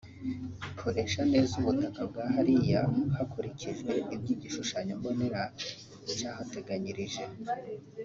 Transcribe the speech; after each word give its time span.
ikoresha 0.69 1.21
neza 1.31 1.51
ubutaka 1.61 2.01
bwa 2.09 2.25
hariya 2.35 2.81
hakurikijwe 3.17 3.91
ibyo 4.15 4.29
igishushanyo 4.35 4.93
mbonera 4.99 5.41
cyahateganyirije 6.17 7.23